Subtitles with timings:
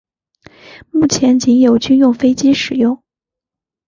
[0.89, 3.03] 目前仅有军用飞机使用。